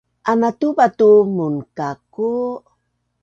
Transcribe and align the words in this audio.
Anatupa 0.31 0.85
tu 0.97 1.09
munka’ku 1.35 2.29